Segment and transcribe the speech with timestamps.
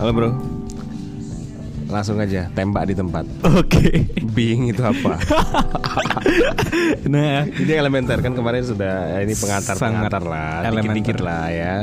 [0.00, 0.32] Halo bro.
[1.92, 3.28] Langsung aja tembak di tempat.
[3.60, 4.08] Oke.
[4.32, 5.20] Being itu apa?
[7.12, 11.74] nah, Ini elementer kan kemarin sudah ya ini pengantar Sangat pengantar lah, dikit-dikit lah ya,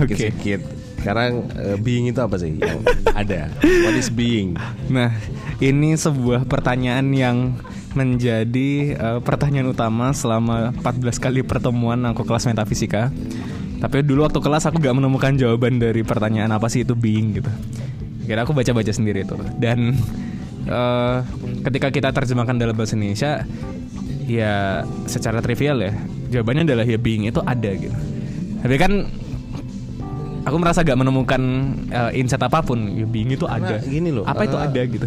[0.00, 0.16] Oke.
[0.16, 0.60] sedikit-sedikit.
[0.96, 2.80] Sekarang eh, being itu apa sih yang
[3.12, 3.52] ada?
[3.60, 4.56] What is being?
[4.88, 5.12] nah
[5.60, 7.52] ini sebuah pertanyaan yang
[7.92, 13.12] menjadi eh, pertanyaan utama selama 14 kali pertemuan aku kelas metafisika.
[13.78, 17.50] Tapi dulu waktu kelas aku gak menemukan jawaban dari pertanyaan apa sih itu being gitu.
[18.26, 19.94] Kira aku baca-baca sendiri itu dan
[20.66, 21.16] eh,
[21.64, 23.46] ketika kita terjemahkan dalam bahasa Indonesia
[24.28, 25.92] ya secara trivial ya
[26.28, 27.94] jawabannya adalah ya being itu ada gitu.
[28.58, 28.92] Tapi kan
[30.44, 31.42] aku merasa gak menemukan
[31.88, 33.78] eh, insight apa pun ya being itu ada.
[33.78, 35.06] Nah, gini loh, Apa itu eh, ada gitu?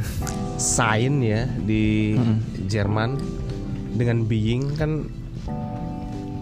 [0.56, 2.16] Sign ya di
[2.72, 3.20] Jerman
[4.00, 5.06] dengan being kan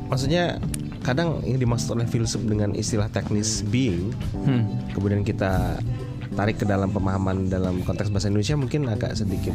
[0.10, 0.62] maksudnya
[1.00, 4.68] kadang yang dimaksud oleh filsuf dengan istilah teknis being Hmm.
[4.92, 5.80] kemudian kita
[6.30, 9.52] tarik ke dalam pemahaman dalam konteks bahasa Indonesia mungkin agak sedikit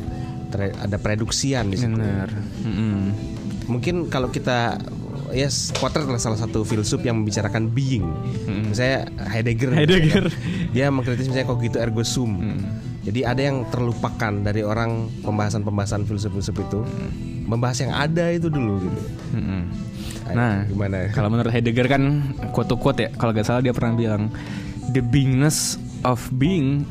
[0.51, 1.97] ter- ada preduksian di situ.
[1.97, 2.29] Benar.
[2.61, 2.99] Mm-mm.
[3.71, 4.77] Mungkin kalau kita
[5.33, 5.49] ya
[5.81, 8.05] Potter adalah salah satu filsuf yang membicarakan being.
[8.69, 9.73] Misalnya Heidegger.
[9.73, 10.25] Heidegger.
[10.77, 12.37] Dia mengkritis misalnya cogito ergo sum.
[13.05, 16.81] Jadi ada yang terlupakan dari orang pembahasan-pembahasan filsuf-filsuf itu.
[17.45, 19.01] Membahas yang ada itu dulu gitu.
[20.25, 21.13] Ayo, Nah, gimana?
[21.13, 22.03] kalau menurut Heidegger kan
[22.51, 24.33] quote quote ya, kalau gak salah dia pernah bilang
[24.91, 26.89] the beingness of being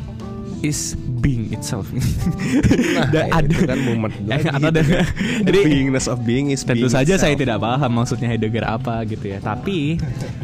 [0.61, 1.89] is being itself.
[3.11, 5.05] Nah, itu kan Eh, lagi atau ada- kan.
[5.43, 7.41] The Jadi, beingness of being is Tentu being saja saya itself.
[7.41, 9.39] tidak paham maksudnya Heidegger apa gitu ya.
[9.39, 9.97] Tapi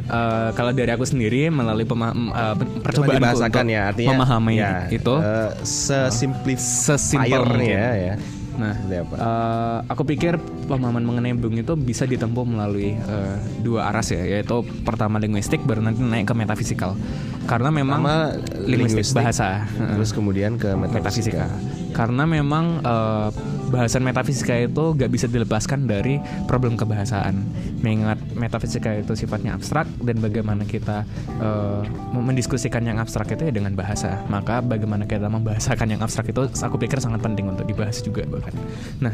[0.04, 4.72] eh, kalau dari aku sendiri melalui pema- eh, Coba percobaan dibahasakan ya artinya memahami ya,
[4.90, 7.70] itu eh, sesimplif sesimpel mungkin.
[7.70, 8.16] ya ya.
[8.60, 9.16] Nah, apa?
[9.16, 10.36] eh, aku pikir
[10.68, 15.80] pemahaman mengenai bung itu bisa ditempuh melalui eh, dua aras ya, yaitu pertama linguistik, baru
[15.80, 17.00] nanti naik ke metafisikal.
[17.48, 18.36] Karena memang Pertama,
[18.68, 21.48] linguistik, linguistik, bahasa, terus kemudian ke metafisika.
[21.48, 21.96] metafisika.
[21.96, 23.30] Karena memang eh,
[23.70, 26.18] bahasan metafisika itu gak bisa dilepaskan dari
[26.50, 27.38] problem kebahasaan.
[27.86, 31.06] Mengingat metafisika itu sifatnya abstrak dan bagaimana kita
[31.40, 31.82] eh,
[32.14, 34.20] mendiskusikan yang abstrak itu ya dengan bahasa.
[34.28, 38.52] Maka bagaimana kita membahasakan yang abstrak itu aku pikir sangat penting untuk dibahas juga bahkan.
[39.00, 39.14] Nah,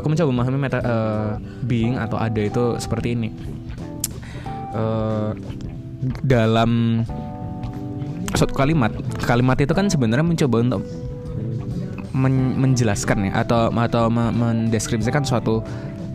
[0.00, 1.30] aku, mencoba memahami meta eh,
[1.68, 3.28] being atau ada itu seperti ini.
[4.74, 5.32] Eh,
[6.24, 7.02] dalam
[8.32, 8.92] suatu kalimat,
[9.24, 10.82] kalimat itu kan sebenarnya mencoba untuk
[12.18, 15.62] men- menjelaskan ya atau atau me- mendeskripsikan suatu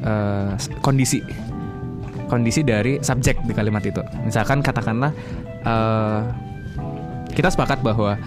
[0.03, 0.51] eh,
[0.83, 1.23] kondisi
[2.27, 4.03] kondisi dari subjek di kalimat itu.
[4.21, 5.15] Misalkan katakanlah
[5.63, 6.19] eh,
[7.31, 8.19] kita sepakat bahwa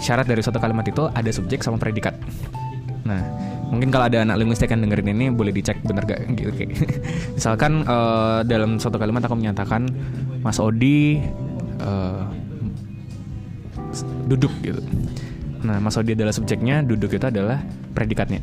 [0.00, 2.16] syarat dari suatu kalimat itu ada subjek sama predikat.
[3.04, 3.20] Nah,
[3.68, 6.72] mungkin kalau ada anak linguistik yang dengerin ini boleh dicek bener gak gitu kayak.
[7.36, 9.86] Misalkan eh, dalam suatu kalimat aku menyatakan
[10.40, 11.20] Mas Odi
[13.92, 14.80] s- duduk gitu.
[15.60, 17.60] Nah, Mas Odi adalah subjeknya, duduk itu adalah
[17.92, 18.40] predikatnya.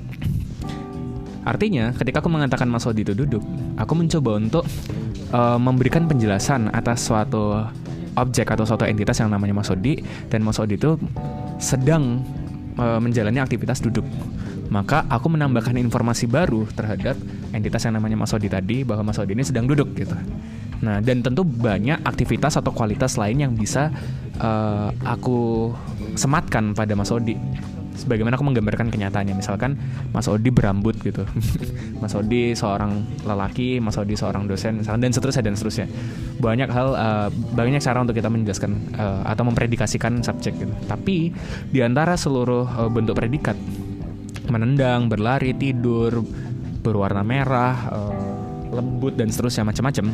[1.48, 3.40] Artinya, ketika aku mengatakan Mas Odi itu duduk,
[3.80, 4.64] aku mencoba untuk
[5.32, 7.64] eh, memberikan penjelasan atas suatu
[8.18, 11.00] objek atau suatu entitas yang namanya Mas Odi dan Mas Odi itu
[11.58, 12.22] sedang
[12.76, 14.04] eh, menjalani aktivitas duduk.
[14.68, 17.16] Maka aku menambahkan informasi baru terhadap
[17.56, 20.20] entitas yang namanya Mas Odi tadi bahwa Mas Odi ini sedang duduk gitu.
[20.84, 23.88] Nah, dan tentu banyak aktivitas atau kualitas lain yang bisa
[24.36, 25.72] eh, aku
[26.16, 27.36] sematkan pada Mas Odi.
[27.98, 29.74] Sebagaimana aku menggambarkan kenyataannya, misalkan
[30.14, 31.26] Mas Odi berambut gitu,
[32.02, 35.90] Mas Odi seorang lelaki, Mas Odi seorang dosen, misalkan dan seterusnya dan seterusnya.
[36.38, 40.74] Banyak hal, eh, banyak cara untuk kita menjelaskan eh, atau mempredikasikan subjek gitu.
[40.86, 41.34] Tapi
[41.74, 43.58] di antara seluruh eh, bentuk predikat,
[44.54, 46.22] menendang, berlari, tidur,
[46.86, 50.14] berwarna merah, eh, lembut dan seterusnya macam-macam.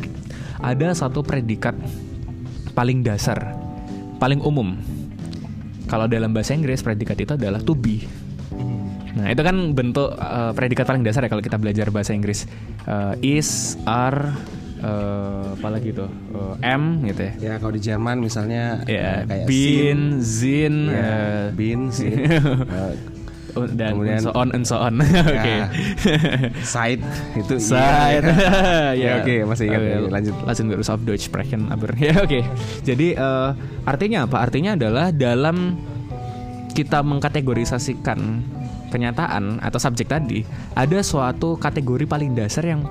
[0.64, 1.76] Ada satu predikat
[2.74, 3.54] paling dasar,
[4.18, 4.74] paling umum.
[5.84, 8.04] Kalau dalam bahasa Inggris predikat itu adalah to be.
[9.14, 12.50] Nah, itu kan bentuk eh, predikat paling dasar ya kalau kita belajar bahasa Inggris.
[12.84, 14.34] Eh, is, are,
[14.82, 17.32] eh, apalagi tuh, eh, am gitu ya.
[17.38, 22.18] Ya kalau di Jerman misalnya Ya, eh, kayak bin, sin, zin, ya, eh, bin, sin,
[22.26, 22.94] eh,
[23.74, 24.98] dan Kemudian- so on and so on.
[25.02, 25.54] Oke.
[25.54, 25.66] ya,
[26.60, 27.02] side
[27.38, 27.70] itu iya.
[27.70, 28.24] Side.
[29.04, 29.80] Ya, oke, masih ingat.
[29.80, 30.34] Oke, Ya, lanjut.
[30.64, 32.40] Wir uns auf Deutsch sprechen, aber ya oke.
[32.82, 33.50] Jadi eh,
[33.84, 34.36] artinya apa?
[34.42, 35.76] Artinya adalah dalam
[36.74, 38.18] kita mengkategorisasikan
[38.90, 40.42] kenyataan atau subjek tadi,
[40.74, 42.82] ada suatu kategori paling dasar yang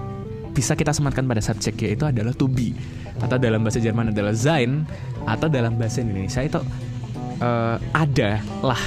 [0.53, 2.77] bisa kita sematkan pada subjek yaitu adalah to be
[3.19, 4.85] atau dalam bahasa Jerman adalah sein
[5.25, 6.59] atau dalam bahasa Indonesia itu
[7.41, 8.31] eh, ada
[8.61, 8.79] lah.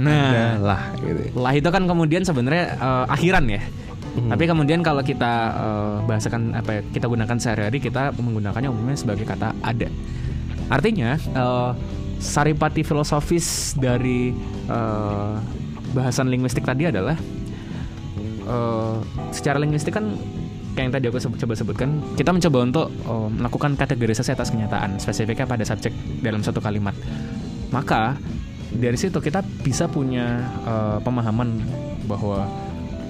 [0.00, 1.36] Nah, lah gitu.
[1.36, 3.62] lah itu kan kemudian sebenarnya eh, akhiran ya.
[4.10, 9.28] Tapi kemudian kalau kita eh, bahasakan apa ya, kita gunakan sehari-hari kita menggunakannya umumnya sebagai
[9.28, 9.88] kata ada.
[10.70, 11.70] Artinya eh,
[12.20, 14.30] saripati filosofis dari
[14.68, 15.40] uh,
[15.96, 17.16] bahasan linguistik tadi adalah
[18.44, 19.00] uh,
[19.32, 20.14] secara linguistik kan
[20.76, 25.00] kayak yang tadi aku sebut, coba sebutkan kita mencoba untuk uh, melakukan kategorisasi atas kenyataan
[25.00, 26.92] spesifiknya pada subjek dalam satu kalimat
[27.72, 28.20] maka
[28.70, 31.58] dari situ kita bisa punya uh, pemahaman
[32.06, 32.46] bahwa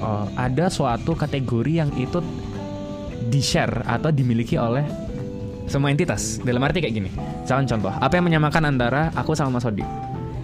[0.00, 2.24] uh, ada suatu kategori yang itu
[3.28, 4.82] di share atau dimiliki oleh
[5.68, 6.40] semua entitas.
[6.42, 7.10] Dalam arti kayak gini
[7.44, 7.92] misalkan contoh.
[7.92, 9.84] Apa yang menyamakan antara aku sama Mas Odi?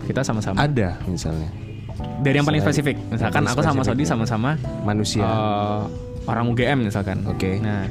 [0.06, 0.60] Kita sama-sama.
[0.62, 1.50] Ada misalnya.
[2.22, 3.00] Dari yang paling spesifik.
[3.10, 5.24] Misalkan aku sama Mas Odi sama-sama manusia.
[5.24, 5.88] uh,
[6.28, 7.24] orang UGM misalkan.
[7.26, 7.58] Oke.
[7.58, 7.88] nah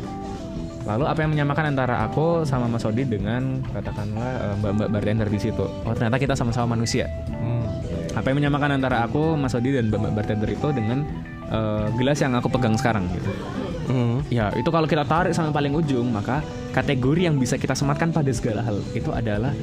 [0.86, 5.40] lalu apa yang menyamakan antara aku sama Mas Odi dengan katakanlah uh, mbak-mbak bartender di
[5.42, 7.68] situ oh ternyata kita sama-sama manusia Hmm.
[8.16, 11.04] apa yang menyamakan antara aku Mas Odi dan mbak-mbak bartender itu dengan
[11.50, 13.30] uh, gelas yang aku pegang sekarang gitu
[13.86, 14.26] Hmm.
[14.34, 16.42] Ya, itu kalau kita tarik sampai paling ujung, maka
[16.74, 19.54] kategori yang bisa kita sematkan pada segala hal itu adalah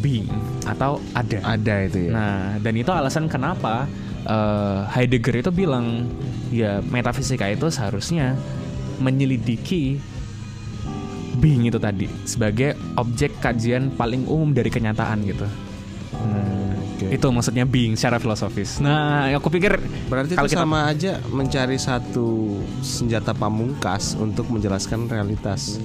[0.00, 0.24] being
[0.64, 1.36] atau ada.
[1.44, 3.84] ada itu ya Nah, dan itu alasan kenapa
[4.24, 6.08] eh, Heidegger itu bilang
[6.48, 8.40] ya metafisika itu seharusnya
[9.04, 10.00] menyelidiki
[11.38, 15.46] being itu tadi sebagai objek kajian paling umum dari kenyataan gitu.
[16.18, 17.14] Nah, Oke.
[17.14, 18.82] itu maksudnya being secara filosofis.
[18.82, 19.78] Nah, aku pikir
[20.10, 25.78] Berarti kalau itu kita sama aja mencari satu senjata pamungkas untuk menjelaskan realitas.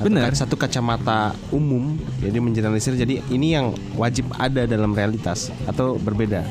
[0.00, 0.34] Benar.
[0.34, 2.98] Satu kacamata umum, jadi menjelaskan.
[2.98, 6.42] Jadi ini yang wajib ada dalam realitas atau berbeda.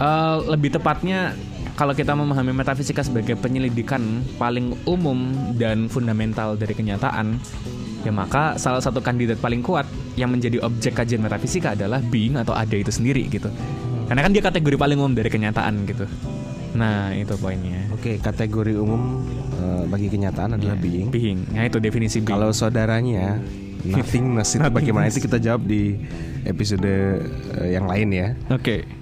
[0.00, 1.36] Eh, lebih tepatnya
[1.80, 7.40] kalau kita memahami metafisika sebagai penyelidikan paling umum dan fundamental dari kenyataan,
[8.04, 12.52] ya maka salah satu kandidat paling kuat yang menjadi objek kajian metafisika adalah being atau
[12.52, 13.48] ada itu sendiri gitu.
[14.12, 16.04] Karena kan dia kategori paling umum dari kenyataan gitu.
[16.76, 17.88] Nah, itu poinnya.
[17.96, 19.24] Oke, kategori umum
[19.56, 21.08] eh, bagi kenyataan adalah being.
[21.08, 21.48] Being.
[21.48, 22.28] Nah, itu definisi being.
[22.28, 23.40] Kalau saudaranya
[23.88, 25.96] nothingness itu bagaimana itu kita jawab di
[26.44, 26.84] episode
[27.56, 28.28] eh, yang lain ya.
[28.52, 28.99] Oke.